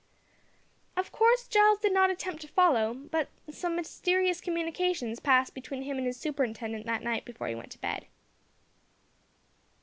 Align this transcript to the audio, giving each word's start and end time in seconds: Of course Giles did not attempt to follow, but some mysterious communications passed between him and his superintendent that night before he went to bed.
Of 0.97 1.11
course 1.11 1.47
Giles 1.47 1.77
did 1.77 1.93
not 1.93 2.09
attempt 2.09 2.41
to 2.41 2.47
follow, 2.47 2.91
but 2.95 3.29
some 3.51 3.75
mysterious 3.75 4.41
communications 4.41 5.19
passed 5.19 5.53
between 5.53 5.83
him 5.83 5.99
and 5.99 6.07
his 6.07 6.17
superintendent 6.17 6.87
that 6.87 7.03
night 7.03 7.23
before 7.23 7.49
he 7.49 7.53
went 7.53 7.69
to 7.73 7.79
bed. 7.81 8.07